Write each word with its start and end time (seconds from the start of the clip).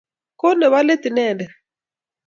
Ko 0.39 0.47
nepo 0.57 0.79
let 0.87 1.03
inendet 1.09 1.51